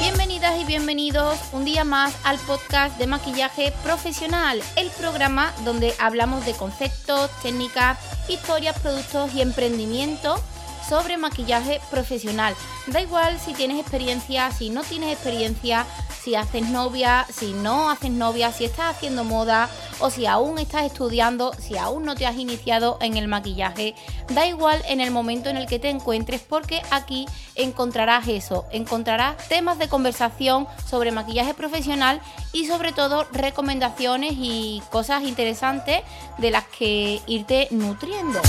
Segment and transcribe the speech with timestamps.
[0.00, 6.44] Bienvenidas y bienvenidos un día más al podcast de maquillaje profesional, el programa donde hablamos
[6.44, 7.96] de conceptos, técnicas,
[8.28, 10.42] historias, productos y emprendimiento
[10.88, 12.54] sobre maquillaje profesional.
[12.86, 15.86] Da igual si tienes experiencia, si no tienes experiencia,
[16.24, 20.84] si haces novia, si no haces novia, si estás haciendo moda o si aún estás
[20.84, 23.94] estudiando, si aún no te has iniciado en el maquillaje.
[24.32, 29.36] Da igual en el momento en el que te encuentres porque aquí encontrarás eso, encontrarás
[29.48, 32.20] temas de conversación sobre maquillaje profesional
[32.52, 36.02] y sobre todo recomendaciones y cosas interesantes
[36.38, 38.40] de las que irte nutriendo.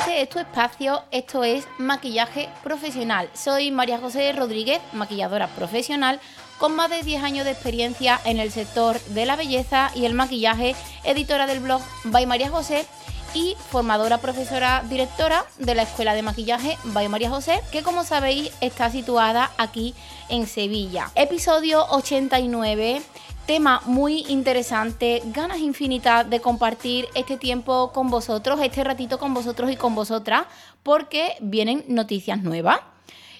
[0.00, 3.28] Este es tu espacio, esto es maquillaje profesional.
[3.34, 6.20] Soy María José Rodríguez, maquilladora profesional
[6.58, 10.14] con más de 10 años de experiencia en el sector de la belleza y el
[10.14, 10.74] maquillaje,
[11.04, 12.86] editora del blog By María José
[13.34, 18.52] y formadora profesora directora de la Escuela de Maquillaje By María José, que como sabéis
[18.62, 19.94] está situada aquí
[20.30, 21.10] en Sevilla.
[21.14, 23.02] Episodio 89
[23.50, 29.72] tema muy interesante, ganas infinitas de compartir este tiempo con vosotros, este ratito con vosotros
[29.72, 30.44] y con vosotras,
[30.84, 32.78] porque vienen noticias nuevas.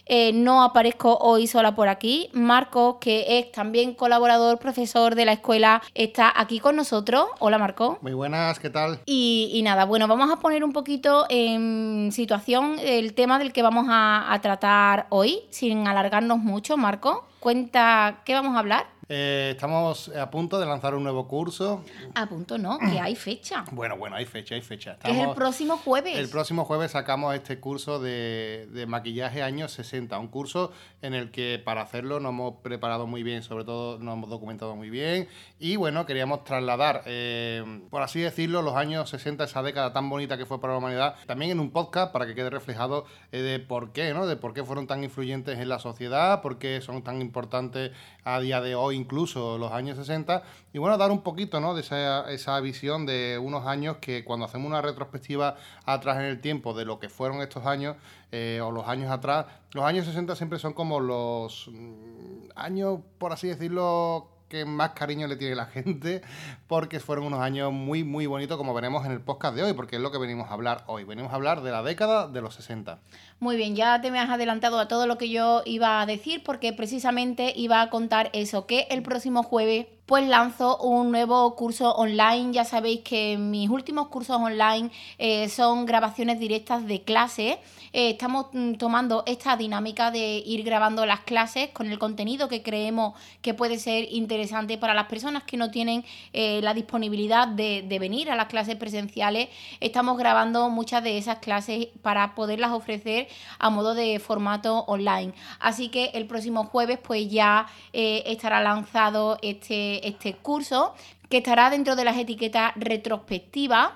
[0.07, 2.29] Eh, no aparezco hoy sola por aquí.
[2.33, 7.27] Marco, que es también colaborador, profesor de la escuela, está aquí con nosotros.
[7.39, 7.99] Hola Marco.
[8.03, 8.99] Muy buenas, ¿qué tal?
[9.07, 13.63] Y, y nada, bueno, vamos a poner un poquito en situación el tema del que
[13.63, 16.77] vamos a, a tratar hoy, sin alargarnos mucho.
[16.77, 19.00] Marco, cuenta qué vamos a hablar.
[19.13, 21.83] Eh, estamos a punto de lanzar un nuevo curso.
[22.15, 23.65] A punto no, que hay fecha.
[23.73, 24.99] Bueno, bueno, hay fecha, hay fecha.
[25.03, 26.17] que es el próximo jueves.
[26.17, 30.19] El próximo jueves sacamos este curso de, de, maquillaje años 60.
[30.19, 30.71] Un curso
[31.03, 34.77] en el que para hacerlo nos hemos preparado muy bien, sobre todo nos hemos documentado
[34.77, 35.29] muy bien.
[35.59, 40.37] Y bueno, queríamos trasladar, eh, por así decirlo, los años 60, esa década tan bonita
[40.37, 43.59] que fue para la humanidad, también en un podcast para que quede reflejado eh, de
[43.59, 44.27] por qué, ¿no?
[44.27, 47.93] De por qué fueron tan influyentes en la sociedad, por qué son tan importantes
[48.25, 51.75] a día de hoy incluso los años 60, y bueno, dar un poquito ¿no?
[51.75, 56.41] de esa, esa, visión de unos años que cuando hacemos una retrospectiva atrás en el
[56.41, 57.97] tiempo de lo que fueron estos años,
[58.33, 63.33] eh, o los años atrás, los años 60 siempre son como los mm, años, por
[63.33, 66.23] así decirlo, que más cariño le tiene la gente,
[66.67, 69.97] porque fueron unos años muy, muy bonitos, como veremos en el podcast de hoy, porque
[69.97, 71.05] es lo que venimos a hablar hoy.
[71.05, 72.99] Venimos a hablar de la década de los 60.
[73.39, 76.43] Muy bien, ya te me has adelantado a todo lo que yo iba a decir,
[76.45, 81.93] porque precisamente iba a contar eso, que el próximo jueves pues lanzo un nuevo curso
[81.93, 82.53] online.
[82.53, 87.61] Ya sabéis que mis últimos cursos online eh, son grabaciones directas de clase.
[87.93, 92.61] Eh, estamos mm, tomando esta dinámica de ir grabando las clases con el contenido que
[92.61, 97.85] creemos que puede ser interesante para las personas que no tienen eh, la disponibilidad de,
[97.89, 99.49] de venir a las clases presenciales.
[99.79, 103.29] Estamos grabando muchas de esas clases para poderlas ofrecer
[103.61, 105.35] a modo de formato online.
[105.61, 110.95] Así que el próximo jueves pues ya estará lanzado este este, curso,
[111.29, 113.93] que estará dentro de las etiquetas retrospectivas.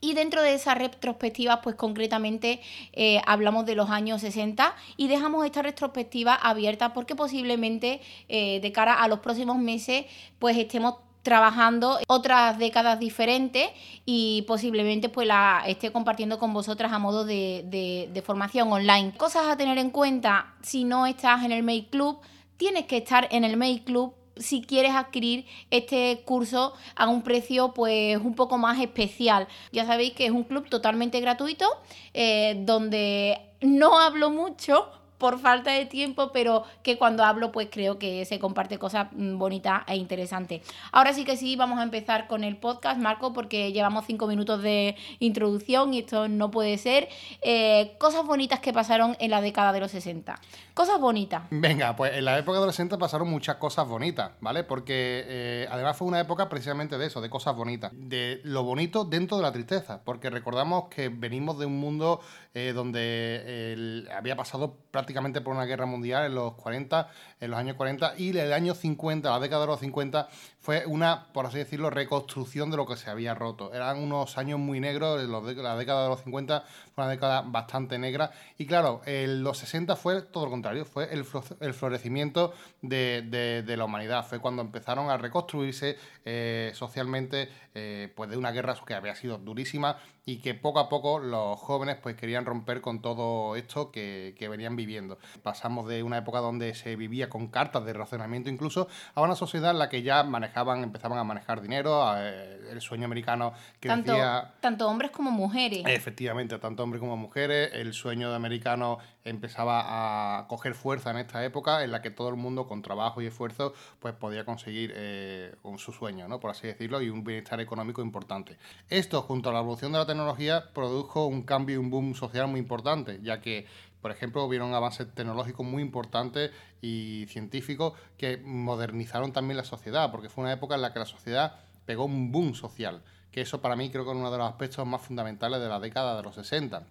[0.00, 2.60] Y dentro de esa retrospectiva, pues concretamente
[2.92, 8.72] eh, hablamos de los años 60 y dejamos esta retrospectiva abierta porque posiblemente eh, de
[8.72, 10.06] cara a los próximos meses,
[10.38, 13.68] pues estemos trabajando otras décadas diferentes
[14.06, 19.12] y posiblemente pues la esté compartiendo con vosotras a modo de, de, de formación online.
[19.16, 22.20] Cosas a tener en cuenta si no estás en el Make Club,
[22.56, 27.74] tienes que estar en el Make Club si quieres adquirir este curso a un precio
[27.74, 29.48] pues un poco más especial.
[29.72, 31.66] Ya sabéis que es un club totalmente gratuito
[32.14, 37.98] eh, donde no hablo mucho por falta de tiempo, pero que cuando hablo pues creo
[37.98, 40.62] que se comparte cosas mm, bonitas e interesantes.
[40.92, 44.62] Ahora sí que sí, vamos a empezar con el podcast, Marco, porque llevamos cinco minutos
[44.62, 47.08] de introducción y esto no puede ser.
[47.42, 50.40] Eh, cosas bonitas que pasaron en la década de los 60.
[50.74, 51.42] Cosas bonitas.
[51.50, 54.62] Venga, pues en la época de los 60 pasaron muchas cosas bonitas, ¿vale?
[54.62, 59.04] Porque eh, además fue una época precisamente de eso, de cosas bonitas, de lo bonito
[59.04, 62.20] dentro de la tristeza, porque recordamos que venimos de un mundo
[62.54, 65.07] eh, donde había pasado prácticamente
[65.42, 67.08] por una guerra mundial en los 40,
[67.40, 70.28] en los años 40, y el año 50, la década de los 50,
[70.68, 73.72] fue una, por así decirlo, reconstrucción de lo que se había roto.
[73.72, 76.62] Eran unos años muy negros, la década de los 50
[76.94, 81.08] fue una década bastante negra, y claro, en los 60 fue todo lo contrario, fue
[81.10, 88.36] el, florecimiento de, la humanidad, fue cuando empezaron a reconstruirse eh, socialmente, eh, pues de
[88.36, 89.96] una guerra que había sido durísima,
[90.28, 94.76] y que poco a poco los jóvenes pues querían romper con todo esto que, venían
[94.76, 95.16] viviendo.
[95.42, 99.70] Pasamos de una época donde se vivía con cartas de razonamiento incluso a una sociedad
[99.70, 100.22] en la que ya
[100.58, 104.54] manejaban, empezaban a manejar dinero, el sueño americano que tanto, decía...
[104.60, 105.84] Tanto hombres como mujeres.
[105.86, 111.44] Efectivamente, tanto hombres como mujeres, el sueño de americano empezaba a coger fuerza en esta
[111.44, 115.54] época en la que todo el mundo con trabajo y esfuerzo pues podía conseguir eh,
[115.76, 116.40] su sueño, ¿no?
[116.40, 118.56] por así decirlo, y un bienestar económico importante.
[118.88, 122.48] Esto, junto a la evolución de la tecnología, produjo un cambio y un boom social
[122.48, 123.66] muy importante, ya que
[124.00, 126.50] por ejemplo, hubieron avances tecnológicos muy importantes
[126.80, 131.06] y científicos que modernizaron también la sociedad, porque fue una época en la que la
[131.06, 131.56] sociedad
[131.86, 133.02] pegó un boom social,
[133.32, 135.80] que eso para mí creo que es uno de los aspectos más fundamentales de la
[135.80, 136.86] década de los 60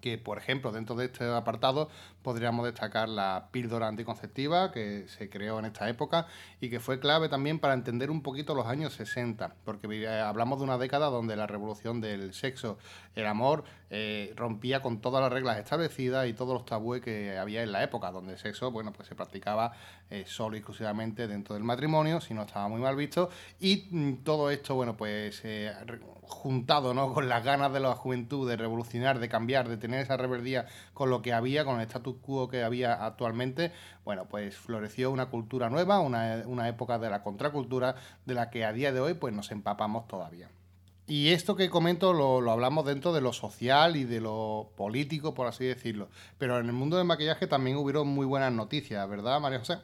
[0.00, 1.88] que, por ejemplo, dentro de este apartado
[2.22, 6.26] podríamos destacar la píldora anticonceptiva que se creó en esta época
[6.60, 10.58] y que fue clave también para entender un poquito los años 60, porque eh, hablamos
[10.58, 12.78] de una década donde la revolución del sexo,
[13.14, 17.62] el amor, eh, rompía con todas las reglas establecidas y todos los tabúes que había
[17.62, 19.72] en la época, donde el sexo, bueno, pues se practicaba
[20.10, 24.24] eh, solo y exclusivamente dentro del matrimonio, si no estaba muy mal visto, y mm,
[24.24, 25.42] todo esto, bueno, pues
[26.28, 27.12] juntado ¿no?
[27.14, 31.10] con las ganas de la juventud de revolucionar, de cambiar, de tener esa reverdía con
[31.10, 33.72] lo que había, con el status quo que había actualmente,
[34.04, 37.94] bueno, pues floreció una cultura nueva, una, una época de la contracultura
[38.24, 40.50] de la que a día de hoy pues nos empapamos todavía.
[41.06, 45.34] Y esto que comento lo, lo, hablamos dentro de lo social y de lo político,
[45.34, 46.08] por así decirlo.
[46.36, 49.78] Pero en el mundo del maquillaje también hubieron muy buenas noticias, ¿verdad, María José?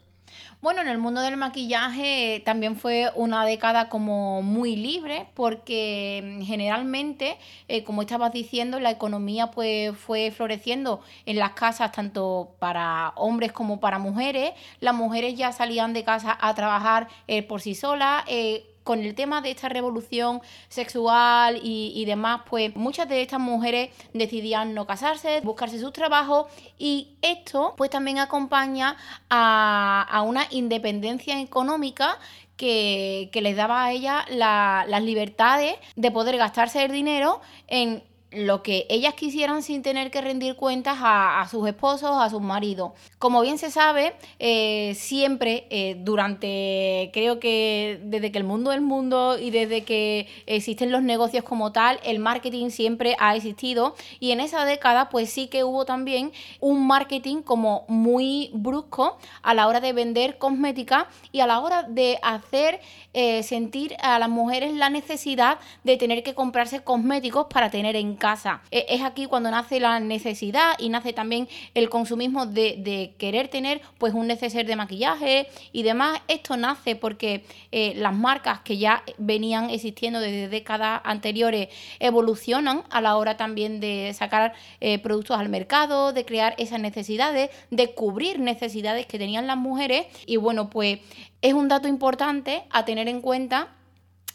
[0.60, 6.42] Bueno, en el mundo del maquillaje también fue una década como muy libre porque mm,
[6.42, 7.36] generalmente,
[7.68, 13.52] eh, como estabas diciendo, la economía pues fue floreciendo en las casas tanto para hombres
[13.52, 14.52] como para mujeres.
[14.80, 18.24] Las mujeres ya salían de casa a trabajar eh, por sí solas.
[18.28, 23.90] Eh, con el tema de esta revolución sexual y, demás, pues muchas de estas mujeres
[24.12, 26.46] decidían no casarse, buscarse sus trabajos
[26.78, 28.96] y esto pues también acompaña
[29.30, 32.18] a, una independencia económica
[32.56, 38.02] que, les daba a ellas las libertades de poder gastarse el dinero en
[38.34, 42.92] lo que ellas quisieran sin tener que rendir cuentas a, sus esposos, a sus maridos.
[43.18, 48.78] Como bien se sabe, eh, siempre eh, durante, creo que desde que el mundo es
[48.78, 53.94] el mundo y desde que existen los negocios como tal, el marketing siempre ha existido
[54.20, 59.54] y en esa década pues sí que hubo también un marketing como muy brusco a
[59.54, 62.80] la hora de vender cosmética y a la hora de hacer
[63.14, 68.16] eh, sentir a las mujeres la necesidad de tener que comprarse cosméticos para tener en
[68.22, 68.62] casa.
[68.70, 73.80] E, es aquí cuando nace la necesidad y nace también el consumismo de, querer tener
[73.98, 76.20] pues un neceser de maquillaje y demás.
[76.28, 83.00] Esto nace porque eh, las marcas que ya venían existiendo desde décadas anteriores evolucionan a
[83.00, 88.38] la hora también de sacar eh, productos al mercado, de crear esas necesidades, de cubrir
[88.38, 91.00] necesidades que tenían las mujeres y bueno pues
[91.40, 93.74] es un dato importante a tener en cuenta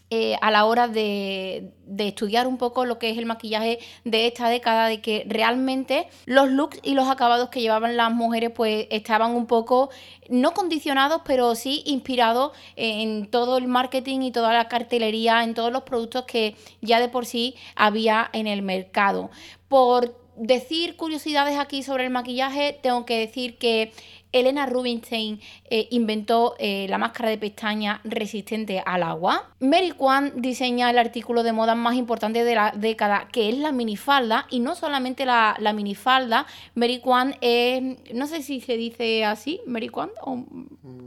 [0.09, 4.48] eh, a la hora de, estudiar un poco lo que es el maquillaje de esta
[4.48, 9.36] década, de que realmente los looks y los acabados que llevaban las mujeres pues estaban
[9.36, 9.89] un poco,
[10.30, 15.74] no condicionados, pero sí inspirados en todo el marketing y toda la cartelería, en todos
[15.74, 19.30] los productos que ya de por sí había en el mercado.
[19.68, 23.92] Por decir curiosidades aquí sobre el maquillaje, tengo que decir que
[24.39, 25.39] Elena Rubinstein
[25.69, 29.50] eh, inventó eh, la máscara de pestaña resistente al agua.
[29.60, 33.72] Mary Kwan diseña el artículo de moda más importante de la década, que es la
[33.72, 34.48] minifalda.
[34.50, 37.82] Y no solamente la, minifalda, Mary Kwan es,
[38.13, 40.36] no sé si se dice así, Mary Kwan o...
[40.36, 41.06] Mm,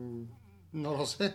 [0.73, 1.35] no lo sé.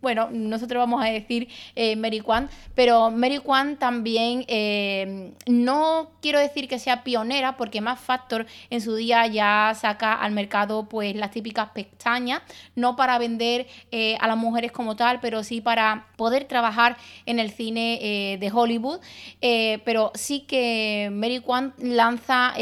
[0.00, 6.38] Bueno, nosotros vamos a decir eh, Mary Kwan, pero Mary Kwan también eh, no quiero
[6.38, 11.16] decir que sea pionera, porque Más Factor en su día ya saca al mercado pues
[11.16, 12.42] las típicas pestañas,
[12.76, 17.40] no para vender eh, a las mujeres como tal, pero sí para poder trabajar en
[17.40, 19.00] el cine de Hollywood.
[19.40, 22.54] pero sí que Mary Kwan lanza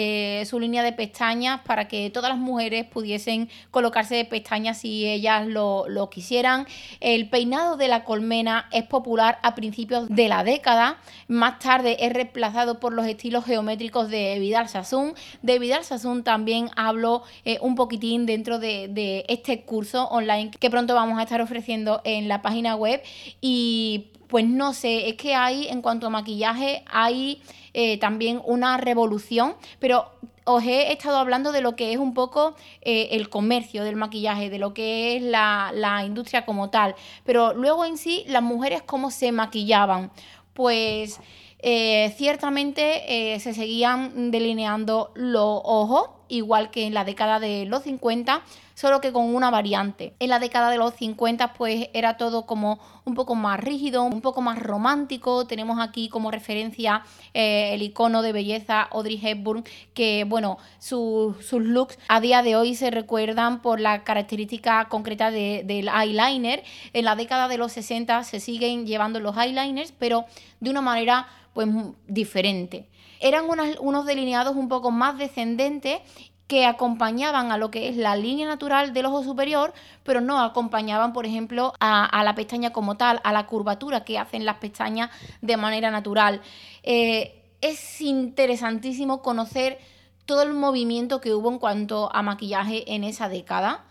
[0.44, 6.05] su línea de pestañas para que todas las mujeres pudiesen colocarse pestañas si ellas lo
[6.10, 6.66] quisieran.
[7.00, 10.98] El peinado de la colmena es popular a principios de la década.
[11.28, 15.14] Más tarde es reemplazado por los estilos geométricos de Vidal Sassoon.
[15.42, 20.94] De Vidal Sassoon también hablo eh, un poquitín dentro de, este curso online que pronto
[20.94, 23.02] vamos a estar ofreciendo en la página web.
[23.40, 27.42] Y pues no sé, es que hay en cuanto a maquillaje, hay
[27.74, 30.10] eh, también una revolución, pero
[30.46, 34.48] os he estado hablando de lo que es un poco eh, el comercio del maquillaje,
[34.48, 36.94] de lo que es la, industria como tal.
[37.24, 40.12] Pero luego en sí, las mujeres cómo se maquillaban.
[40.54, 41.20] Pues
[41.58, 47.82] eh, ciertamente eh, se seguían delineando los ojos, igual que en la década de los
[47.82, 48.42] 50,
[48.76, 50.14] solo que con una variante.
[50.20, 54.20] En la década de los 50 pues era todo como un poco más rígido, un
[54.20, 55.46] poco más romántico.
[55.46, 57.02] Tenemos aquí como referencia
[57.32, 59.64] eh, el icono de belleza Audrey Hepburn,
[59.94, 65.88] que bueno, sus looks a día de hoy se recuerdan por la característica concreta del
[65.88, 66.62] eyeliner.
[66.92, 70.26] En la década de los 60 se siguen llevando los eyeliners, pero
[70.60, 71.66] de una manera pues
[72.06, 72.86] diferente.
[73.20, 73.46] Eran
[73.80, 76.00] unos delineados un poco más descendentes
[76.46, 79.72] que acompañaban a lo que es la línea natural del ojo superior,
[80.04, 84.44] pero no acompañaban, por ejemplo, a, la pestaña como tal, a la curvatura que hacen
[84.44, 85.10] las pestañas
[85.40, 86.40] de manera natural.
[86.84, 89.78] Eh, es interesantísimo conocer
[90.24, 93.85] todo el movimiento que hubo en cuanto a maquillaje en esa década.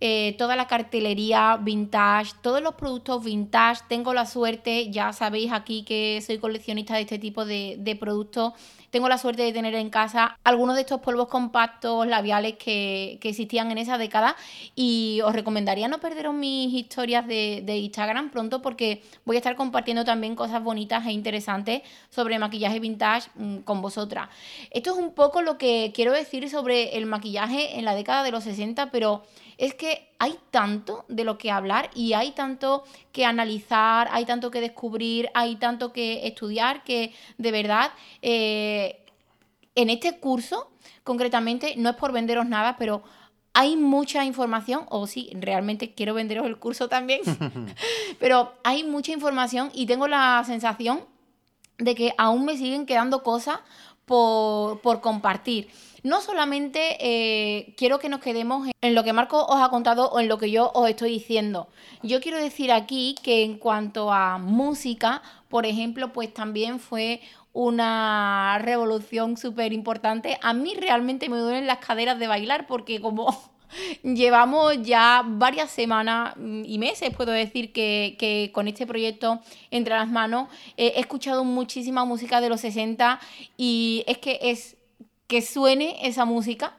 [0.00, 3.82] Eh, toda la cartelería vintage, todos los productos vintage.
[3.88, 8.54] Tengo la suerte, ya sabéis aquí que soy coleccionista de este tipo de, de productos
[8.90, 13.70] tengo la suerte de tener en casa algunos de estos polvos compactos labiales que, existían
[13.70, 14.34] en esa década
[14.74, 20.04] y os recomendaría no perderos mis historias de, Instagram pronto porque voy a estar compartiendo
[20.04, 24.28] también cosas bonitas e interesantes sobre maquillaje vintage mm, con vosotras.
[24.70, 28.32] Esto es un poco lo que quiero decir sobre el maquillaje en la década de
[28.32, 29.22] los 60, pero
[29.60, 34.50] es que hay tanto de lo que hablar y hay tanto que analizar, hay tanto
[34.50, 37.90] que descubrir, hay tanto que estudiar que de verdad
[38.22, 39.04] eh,
[39.74, 40.70] en este curso
[41.04, 43.02] concretamente no es por venderos nada, pero
[43.52, 47.20] hay mucha información, o sí, realmente quiero venderos el curso también,
[48.18, 51.04] pero hay mucha información y tengo la sensación
[51.76, 53.58] de que aún me siguen quedando cosas
[54.06, 55.68] por, por compartir
[56.02, 60.20] no solamente eh, quiero que nos quedemos en lo que Marco os ha contado o
[60.20, 61.68] en lo que yo os estoy diciendo.
[62.02, 67.20] Yo quiero decir aquí que en cuanto a música, por ejemplo, pues también fue
[67.52, 70.38] una revolución súper importante.
[70.42, 73.36] A mí realmente me duelen las caderas de bailar porque como
[74.02, 79.40] llevamos ya varias semanas y meses, puedo decir, que, con este proyecto
[79.70, 83.20] entre las manos he escuchado muchísima música de los 60
[83.56, 84.76] y es que es
[85.30, 86.76] que suene esa música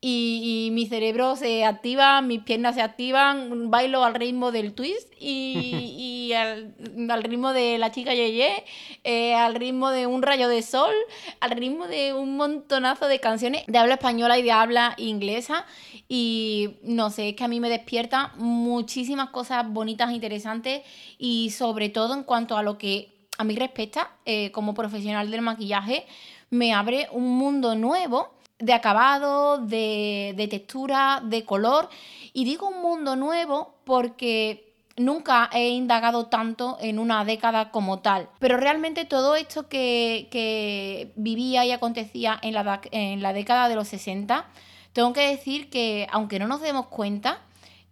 [0.00, 6.32] y, mi cerebro se activa, mis piernas se activan, bailo al ritmo del twist y,
[6.34, 8.64] al, ritmo de la chica Yeye,
[9.04, 10.94] eh, al ritmo de un rayo de sol,
[11.40, 13.64] al ritmo de un montonazo de canciones.
[13.66, 15.66] De habla española y de habla inglesa.
[16.08, 20.82] Y no sé, es que a mí me despierta muchísimas cosas bonitas, e interesantes
[21.18, 25.40] y sobre todo en cuanto a lo que a mí respecta eh, como profesional del
[25.40, 26.06] maquillaje,
[26.50, 31.88] me abre un mundo nuevo de acabado, de, textura, de color.
[32.32, 38.28] Y digo un mundo nuevo porque nunca he indagado tanto en una década como tal.
[38.38, 43.88] Pero realmente todo esto que, vivía y acontecía en la, en la década de los
[43.88, 44.46] 60,
[44.92, 47.40] tengo que decir que aunque no nos demos cuenta,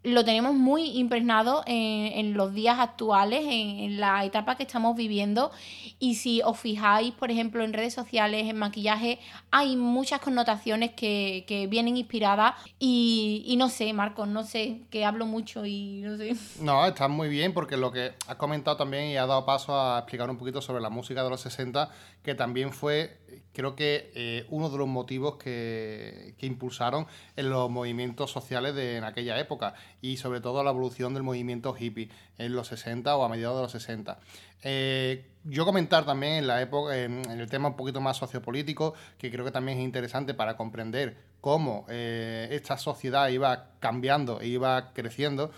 [0.05, 5.51] lo tenemos muy impregnado en, los días actuales, en, la etapa que estamos viviendo.
[5.99, 9.19] Y si os fijáis, por ejemplo, en redes sociales, en maquillaje,
[9.51, 12.55] hay muchas connotaciones que, vienen inspiradas.
[12.79, 16.37] Y, no sé, Marcos, no sé, que hablo mucho y no sé.
[16.61, 19.99] No, está muy bien porque lo que has comentado también y ha dado paso a
[19.99, 21.91] explicar un poquito sobre la música de los 60,
[22.23, 23.19] que también fue
[23.59, 29.37] creo que eh, uno de los motivos que, impulsaron en los movimientos sociales en aquella
[29.41, 33.57] época y sobre todo la evolución del movimiento hippie en los 60 o a mediados
[33.57, 34.21] de los 60.
[34.63, 39.29] Eh, yo comentar también en la época, en, el tema un poquito más sociopolítico, que
[39.29, 44.93] creo que también es interesante para comprender cómo eh, esta sociedad iba cambiando e iba
[44.93, 45.51] creciendo,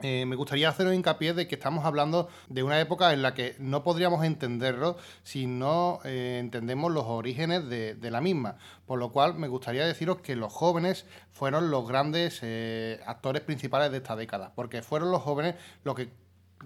[0.00, 3.32] eh, me gustaría hacer un hincapié de que estamos hablando de una época en la
[3.32, 8.56] que no podríamos entenderlo si no eh, entendemos los orígenes de, la misma.
[8.86, 13.92] Por lo cual me gustaría deciros que los jóvenes fueron los grandes eh, actores principales
[13.92, 16.10] de esta década, porque fueron los jóvenes los que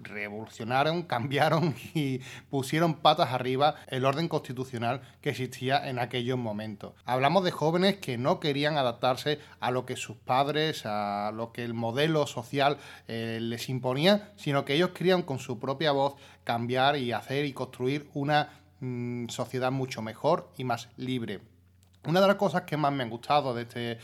[0.03, 6.93] revolucionaron, cambiaron y pusieron patas arriba el orden constitucional que existía en aquellos momentos.
[7.05, 11.63] Hablamos de jóvenes que no querían adaptarse a lo que sus padres, a lo que
[11.63, 12.77] el modelo social
[13.07, 17.53] eh, les imponía, sino que ellos querían con su propia voz cambiar y hacer y
[17.53, 21.41] construir una mm, sociedad mucho mejor y más libre.
[22.05, 23.99] Una de las cosas que más me han gustado de este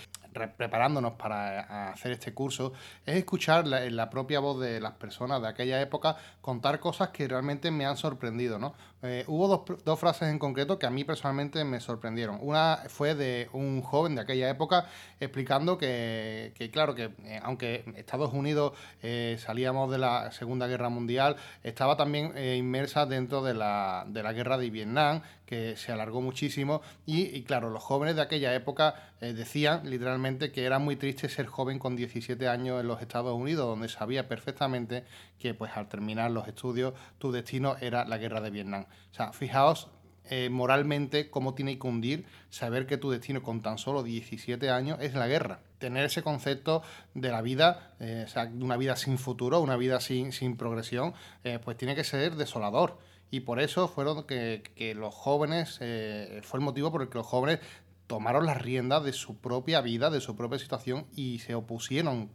[0.58, 2.74] preparándonos para hacer este curso,
[3.06, 7.27] es escuchar la, la propia voz de las personas de aquella época contar cosas que
[7.27, 8.74] realmente me han sorprendido, ¿no?
[9.05, 12.39] Eh, hubo dos, dos, frases en concreto que a mí personalmente me sorprendieron.
[12.41, 14.88] Una fue de un joven de aquella época
[15.19, 20.89] explicando que, que claro, que eh, aunque Estados Unidos eh, salíamos de la Segunda Guerra
[20.89, 26.21] Mundial, estaba también inmersa dentro de la, de la guerra de Vietnam, que se alargó
[26.21, 26.81] muchísimo.
[27.05, 31.79] Y, claro, los jóvenes de aquella época decían literalmente que era muy triste ser joven
[31.79, 35.03] con 17 años en los Estados Unidos, donde sabía perfectamente
[35.39, 38.85] que pues al terminar los estudios tu destino era la guerra de Vietnam.
[39.11, 39.89] O sea, fijaos
[40.29, 44.97] eh, moralmente cómo tiene que hundir saber que tu destino con tan solo 17 años
[45.01, 45.59] es la guerra.
[45.77, 46.81] Tener ese concepto
[47.13, 51.13] de la vida, eh, o sea, de una vida sin futuro, una vida sin, progresión,
[51.43, 52.97] eh, pues tiene que ser desolador.
[53.29, 57.27] Y por eso fueron que, que los jóvenes, fue el motivo por el que los
[57.27, 57.59] jóvenes
[58.07, 62.29] tomaron las riendas de su propia vida, de su propia situación y se opusieron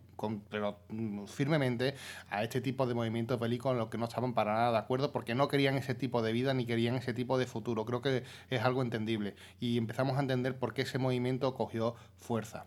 [0.48, 1.94] pero mm, firmemente
[2.28, 5.12] a este tipo de movimientos bélicos en los que no estaban para nada de acuerdo
[5.12, 7.84] porque no querían ese tipo de vida ni querían ese tipo de futuro.
[7.84, 12.66] Creo que es algo entendible y empezamos a entender por qué ese movimiento cogió fuerza.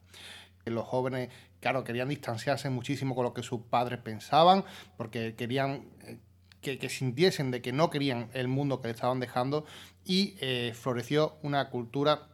[0.65, 1.29] Los jóvenes,
[1.60, 4.63] claro, querían distanciarse muchísimo con lo que sus padres pensaban
[4.98, 5.88] porque querían...
[6.05, 6.17] Eh,
[6.63, 9.65] que, sintiesen de que no querían el mundo que le estaban dejando
[10.05, 12.29] y eh, floreció una cultura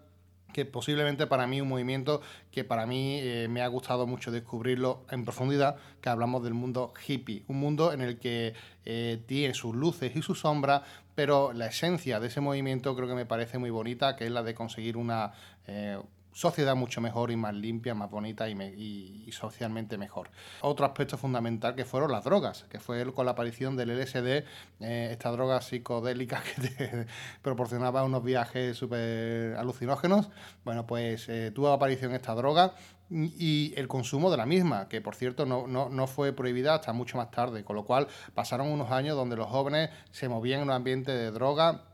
[0.54, 5.06] que posiblemente para mí un movimiento que para mí eh, me ha gustado mucho descubrirlo
[5.10, 8.54] en profundidad, que hablamos del mundo hippie, un mundo en el que
[8.86, 10.82] eh, tiene sus luces y sus sombras,
[11.16, 14.44] pero la esencia de ese movimiento creo que me parece muy bonita, que es la
[14.44, 15.34] de conseguir una...
[15.68, 16.00] Eh,
[16.40, 20.32] sociedad mucho mejor y más limpia, más bonita y, socialmente mejor.
[20.62, 24.46] Otro aspecto fundamental que fueron las drogas, que fue con la aparición del LSD,
[24.80, 27.08] eh, esta droga psicodélica que te
[27.42, 30.30] proporcionaba unos viajes súper alucinógenos.
[30.64, 32.74] Bueno, pues eh, tuvo aparición esta droga
[33.10, 37.32] y el consumo de la misma, que por cierto no, fue prohibida hasta mucho más
[37.32, 41.12] tarde, con lo cual pasaron unos años donde los jóvenes se movían en un ambiente
[41.12, 41.89] de droga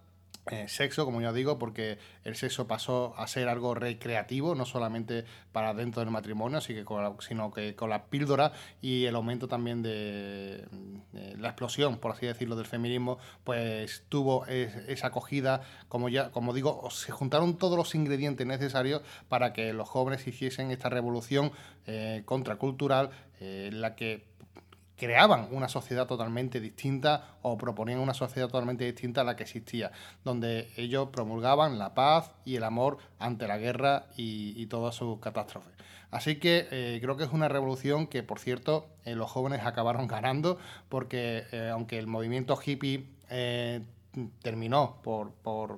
[0.51, 5.25] eh, sexo, como ya digo, porque el sexo pasó a ser algo recreativo, no solamente
[5.51, 10.65] para dentro del matrimonio, sino que con la píldora y el aumento también de,
[11.37, 16.89] la explosión, por así decirlo, del feminismo, pues tuvo esa acogida, como ya, como digo,
[16.91, 21.51] se juntaron todos los ingredientes necesarios para que los jóvenes hiciesen esta revolución
[21.87, 23.09] eh, contracultural,
[23.39, 24.25] eh, la que
[24.97, 29.91] creaban una sociedad totalmente distinta o proponían una sociedad totalmente distinta a la que existía,
[30.23, 35.73] donde ellos promulgaban la paz y el amor ante la guerra y, todas sus catástrofes.
[36.09, 40.07] Así que eh, creo que es una revolución que, por cierto, eh, los jóvenes acabaron
[40.07, 40.57] ganando,
[40.89, 43.05] porque eh, aunque el movimiento hippie
[44.41, 45.31] terminó por,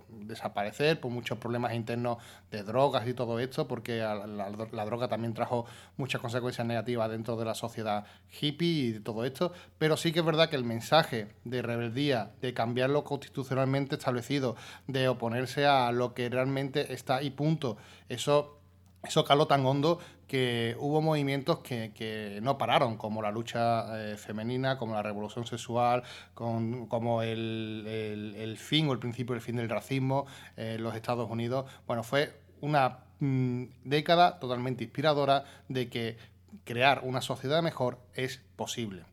[0.10, 2.17] desaparecer por muchos problemas internos
[2.52, 5.65] de drogas y todo esto, porque la, droga también trajo
[5.97, 8.06] muchas consecuencias negativas dentro de la sociedad
[8.41, 12.32] hippie y de todo esto, pero sí que es verdad que el mensaje de rebeldía,
[12.41, 14.56] de cambiar lo constitucionalmente establecido,
[14.88, 17.78] de oponerse a lo que realmente está y punto,
[18.10, 18.57] eso
[19.08, 24.78] eso caló tan hondo que hubo movimientos que, no pararon, como la lucha eh, femenina,
[24.78, 30.84] como la revolución sexual, como el, fin o el principio del fin del racismo en
[30.84, 31.65] los Estados Unidos.
[31.88, 36.17] Bueno, fue una mm, década totalmente inspiradora de que
[36.65, 39.06] crear una sociedad mejor es posible.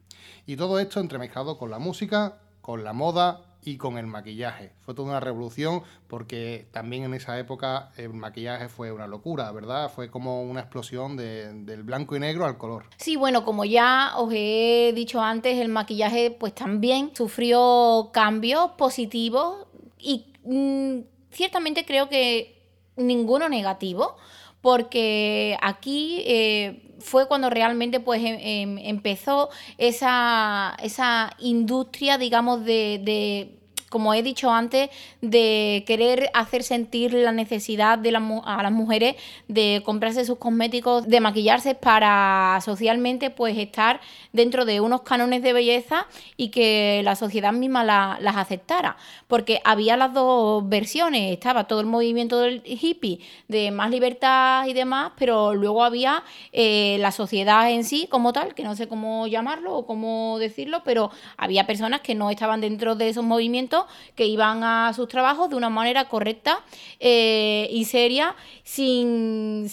[0.46, 4.72] Y todo esto entremezclado con la música, con la moda y con el maquillaje.
[4.80, 9.90] Fue toda una revolución porque también en esa época el maquillaje fue una locura, ¿verdad?
[9.90, 12.84] Fue como una explosión del blanco y negro al color.
[12.98, 19.66] Sí, bueno, como ya os he dicho antes, el maquillaje pues también sufrió cambios positivos
[19.98, 21.00] y mm,
[21.30, 22.62] ciertamente creo que
[22.96, 24.16] ninguno negativo
[24.60, 33.63] porque aquí eh, fue cuando realmente pues em, em, empezó esa, esa industria, digamos, de
[33.94, 38.08] como he dicho antes, de querer hacer sentir la necesidad de
[38.44, 39.14] a las mujeres
[39.46, 44.00] de comprarse sus cosméticos, de maquillarse para socialmente pues estar
[44.32, 48.96] dentro de unos cánones de belleza y que la sociedad misma las aceptara.
[49.28, 54.72] Porque había las dos versiones, estaba todo el movimiento del hippie de más libertad y
[54.72, 59.28] demás, pero luego había eh, la sociedad en sí como tal, que no sé cómo
[59.28, 63.83] llamarlo o cómo decirlo, pero había personas que no estaban dentro de esos movimientos
[64.14, 66.60] que iban a sus trabajos de una manera correcta
[67.00, 69.68] eh, y seria, sin,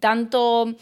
[0.00, 0.74] tanto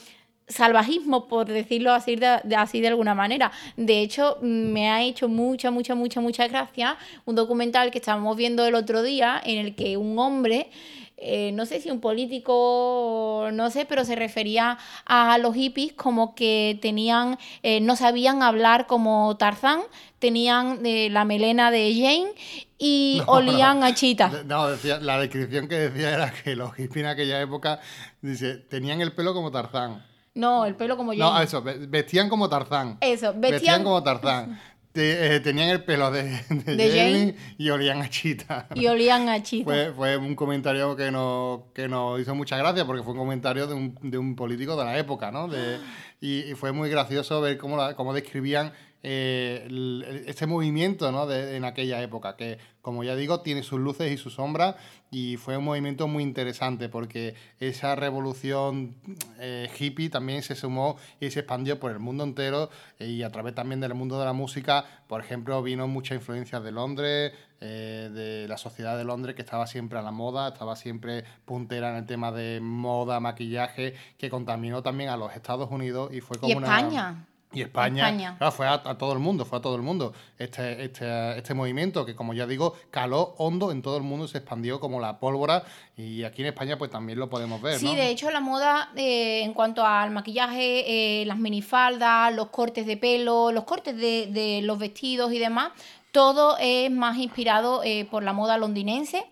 [0.49, 3.51] salvajismo, por decirlo así de, así de alguna manera.
[3.77, 8.65] De hecho, me ha hecho mucha, mucha, mucha, mucha gracia un documental que estábamos viendo
[8.65, 10.71] el otro día en el que un hombre
[11.19, 14.77] eh, no sé si un político, no sé, pero se refería
[15.07, 19.81] a los hippies como que tenían, eh, no sabían hablar como Tarzán,
[20.19, 22.33] tenían eh, la melena de Jane
[22.77, 24.43] y olían a chita.
[24.45, 27.81] No, decía, la descripción que decía era que los hippies en aquella época,
[28.21, 30.05] dice, tenían el pelo como Tarzán.
[30.35, 31.23] No, el pelo como Jane.
[31.23, 32.99] No, eso, vestían como Tarzán.
[33.01, 34.61] Eso, vestían, vestían como Tarzán.
[34.97, 38.69] Eh, tenían el pelo de, de, y olían a chita.
[38.75, 39.65] Y olían a chita.
[39.65, 43.67] Fue, fue un comentario que nos, que nos hizo mucha gracia porque fue un comentario
[43.67, 45.49] de un, de un político de la época, ¿no?
[45.49, 45.79] De,
[46.21, 51.27] y, fue muy gracioso ver cómo, cómo describían eh, este movimiento ¿no?
[51.27, 54.77] de, en aquella época, que como ya digo, tiene sus luces y sus sombras
[55.11, 58.95] y fue un movimiento muy interesante porque esa revolución
[59.41, 63.55] eh, hippie también se sumó y se expandió por el mundo entero y a través
[63.55, 68.47] también del mundo de la música, por ejemplo, vino mucha influencia de Londres, eh, de
[68.49, 72.07] la sociedad de Londres que estaba siempre a la moda, estaba siempre puntera en el
[72.07, 76.63] tema de moda, maquillaje, que contaminó también a los Estados Unidos y fue como ¿Y
[76.63, 77.27] España?
[77.57, 80.13] Y España, fue a, todo el mundo, fue a todo el mundo.
[80.39, 84.39] Este, este, este movimiento que, como ya digo, caló hondo en todo el mundo, se
[84.39, 85.65] expandió como la pólvora
[85.97, 87.79] y aquí en España pues también lo podemos ver.
[87.79, 92.87] Sí, de hecho la moda eh, en cuanto al maquillaje, eh, las minifaldas, los cortes
[92.87, 95.73] de pelo, los cortes de, de los vestidos y demás,
[96.13, 99.25] todo es más inspirado eh, por la moda londinense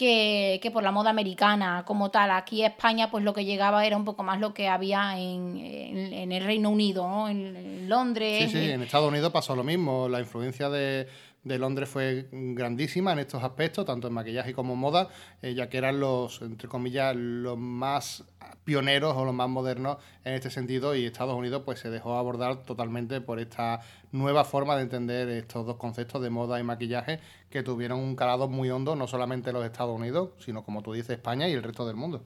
[0.00, 2.30] que, por la moda americana como tal.
[2.30, 6.32] Aquí en España, pues lo que llegaba era un poco más lo que había en,
[6.32, 8.50] el Reino Unido, en, Londres.
[8.50, 10.08] Sí, sí, en Estados Unidos pasó lo mismo.
[10.08, 11.06] La influencia de,
[11.44, 15.08] Londres fue grandísima en estos aspectos, tanto en maquillaje como en moda,
[15.42, 18.24] eh, ya que eran los, entre comillas, los más
[18.64, 22.62] pioneros o los más modernos en este sentido y Estados Unidos pues se dejó abordar
[22.64, 23.80] totalmente por esta
[24.12, 28.48] nueva forma de entender estos dos conceptos de moda y maquillaje que tuvieron un calado
[28.48, 31.62] muy hondo no solamente en los Estados Unidos, sino como tú dices España y el
[31.62, 32.22] resto del mundo.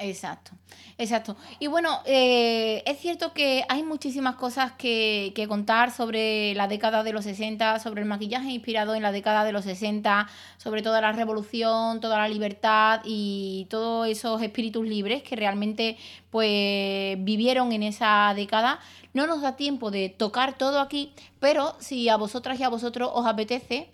[0.00, 0.52] Exacto,
[0.96, 1.36] exacto.
[1.58, 7.02] Y bueno, eh, es cierto que hay muchísimas cosas que, que, contar sobre la década
[7.02, 11.00] de los 60, sobre el maquillaje inspirado en la década de los 60, sobre toda
[11.00, 15.96] la revolución, toda la libertad y todos esos espíritus libres que realmente
[16.30, 18.78] pues vivieron en esa década.
[19.14, 23.10] No nos da tiempo de tocar todo aquí, pero si a vosotras y a vosotros
[23.12, 23.90] os apetece,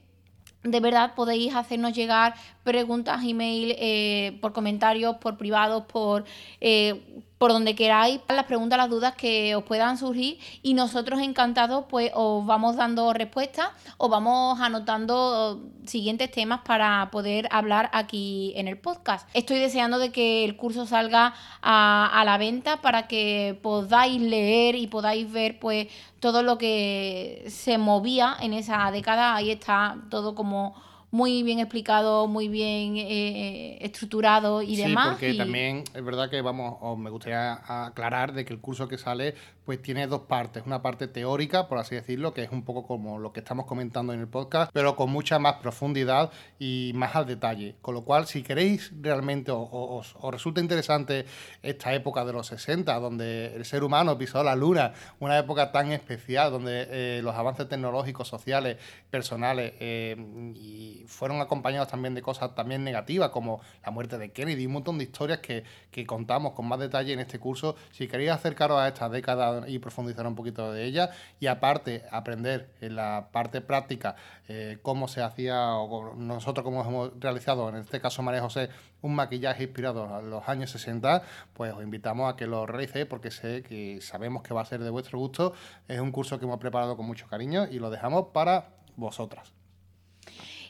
[0.64, 6.24] de verdad podéis hacernos llegar preguntas, email, eh, por comentarios, por privados, por
[6.60, 11.84] eh, por donde queráis las preguntas, las dudas que os puedan surgir y nosotros encantados
[11.90, 18.66] pues os vamos dando respuestas o vamos anotando siguientes temas para poder hablar aquí en
[18.66, 19.28] el podcast.
[19.34, 24.74] Estoy deseando de que el curso salga a, a la venta para que podáis leer
[24.74, 25.88] y podáis ver pues
[26.20, 29.34] todo lo que se movía en esa década.
[29.34, 30.74] Ahí está todo como
[31.14, 35.04] muy bien explicado, muy bien eh, eh, estructurado y demás.
[35.04, 38.98] Sí, porque también es verdad que vamos, me gustaría aclarar de que el curso que
[38.98, 40.64] sale pues tiene dos partes.
[40.66, 44.12] Una parte teórica, por así decirlo, que es un poco como lo que estamos comentando
[44.12, 47.76] en el podcast, pero con mucha más profundidad y más al detalle.
[47.80, 51.24] Con lo cual, si queréis realmente o, os, resulta interesante
[51.62, 55.92] esta época de los 60, donde el ser humano pisó la luna, una época tan
[55.92, 58.76] especial, donde eh, los avances tecnológicos, sociales,
[59.10, 60.16] personales, eh,
[60.54, 64.98] y fueron acompañados también de cosas también negativas, como la muerte de Kennedy, un montón
[64.98, 67.76] de historias que, que contamos con más detalle en este curso.
[67.92, 72.70] Si queréis acercaros a esta década y profundizar un poquito de ella y aparte aprender
[72.80, 74.16] en la parte práctica
[74.48, 78.70] eh, cómo se hacía o nosotros cómo hemos realizado, en este caso María José,
[79.02, 83.30] un maquillaje inspirado a los años 60, pues os invitamos a que lo realicéis porque
[83.30, 85.52] sé que sabemos que va a ser de vuestro gusto.
[85.88, 89.63] Es un curso que hemos preparado con mucho cariño y lo dejamos para vosotras.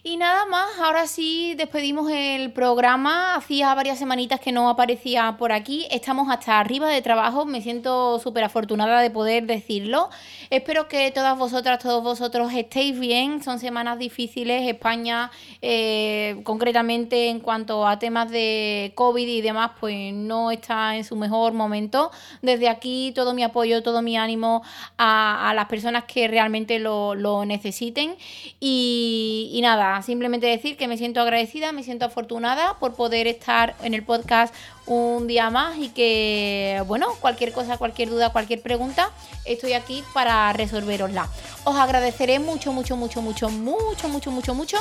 [0.07, 3.37] Y nada más, ahora sí despedimos el programa.
[3.37, 5.87] Hacía varias semanitas que no aparecía por aquí.
[5.91, 7.47] Estamos hasta arriba de trabajo.
[7.47, 10.11] Me siento súper afortunada de poder decirlo.
[10.51, 13.43] Espero que todas vosotras, todos vosotros estéis bien.
[13.43, 14.69] Son semanas difíciles.
[14.69, 15.31] España,
[15.63, 21.17] eh, concretamente en cuanto a temas de COVID y demás, pues no está en su
[21.17, 22.11] mejor momento.
[22.43, 24.63] Desde aquí todo mi apoyo, todo mi ánimo
[24.99, 28.17] a, las personas que realmente lo, necesiten.
[28.61, 33.95] y nada simplemente decir que me siento agradecida, me siento afortunada por poder estar en
[33.95, 34.55] el podcast
[34.87, 39.11] un día más y que, bueno, cualquier cosa, cualquier duda, cualquier pregunta,
[39.45, 41.29] estoy aquí para resolverosla.
[41.65, 44.79] Os agradeceré mucho, mucho, mucho, mucho, mucho, mucho, mucho, mucho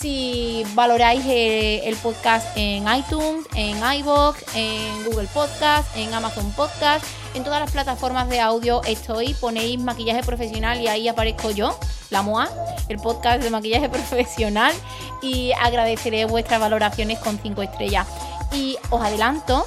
[0.00, 7.04] si valoráis eh, el podcast en iTunes, en iVoox, en Google Podcast, en Amazon Podcast,
[7.34, 11.78] en todas las plataformas de audio estoy, ponéis maquillaje profesional y ahí aparezco yo,
[12.10, 12.48] la MOA,
[12.88, 14.74] el podcast de maquillaje profesional.
[15.22, 18.06] Y agradeceré vuestras valoraciones con 5 estrellas.
[18.52, 19.66] Y os adelanto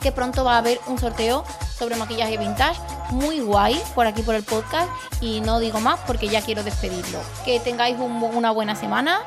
[0.00, 1.44] que pronto va a haber un sorteo
[1.78, 2.78] sobre maquillaje vintage
[3.14, 7.20] muy guay por aquí por el podcast y no digo más porque ya quiero despedirlo.
[7.44, 9.20] Que tengáis una buena semana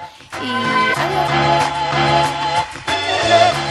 [0.43, 0.49] y
[3.29, 3.66] adiós.